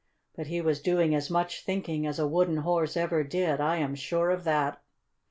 But 0.35 0.47
he 0.47 0.61
was 0.61 0.81
doing 0.81 1.13
as 1.13 1.29
much 1.29 1.63
thinking 1.63 2.07
as 2.07 2.17
a 2.17 2.25
wooden 2.25 2.57
horse 2.57 2.97
ever 2.97 3.23
did; 3.23 3.61
I 3.61 3.75
am 3.77 3.93
sure 3.93 4.31
of 4.31 4.45
that. 4.45 4.81